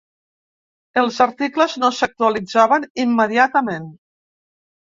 [1.01, 3.89] Els articles no s'actualitzaven immediatament.